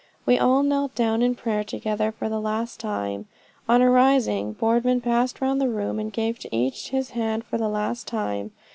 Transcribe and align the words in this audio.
We 0.25 0.39
all 0.39 0.63
knelt 0.63 0.95
down 0.95 1.21
in 1.21 1.35
prayer 1.35 1.63
together 1.63 2.11
for 2.11 2.27
the 2.27 2.41
last 2.41 2.79
time. 2.79 3.27
On 3.69 3.83
arising, 3.83 4.53
Boardman 4.53 5.01
passed 5.01 5.41
round 5.41 5.61
the 5.61 5.69
room, 5.69 5.99
and 5.99 6.11
gave 6.11 6.39
to 6.39 6.49
each 6.55 6.89
his 6.89 7.11
hand 7.11 7.43
for 7.43 7.59
the 7.59 7.69
last 7.69 8.07
time. 8.07 8.49